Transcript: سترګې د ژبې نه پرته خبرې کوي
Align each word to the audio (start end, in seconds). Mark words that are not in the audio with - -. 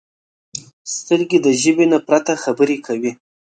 سترګې 0.95 1.37
د 1.45 1.47
ژبې 1.61 1.85
نه 1.91 1.99
پرته 2.07 2.33
خبرې 2.43 2.77
کوي 2.85 3.11